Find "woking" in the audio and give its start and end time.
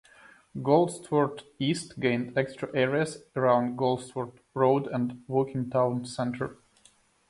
5.27-5.69